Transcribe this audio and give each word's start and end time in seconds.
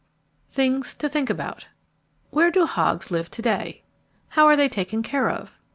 THINGS 0.49 0.95
TO 0.95 1.07
THINK 1.07 1.29
ABOUT 1.29 1.67
Where 2.31 2.49
do 2.49 2.65
hogs 2.65 3.11
live 3.11 3.29
to 3.29 3.41
day? 3.43 3.83
How 4.29 4.47
are 4.47 4.55
they 4.55 4.67
taken 4.67 5.03
care 5.03 5.29
of? 5.29 5.53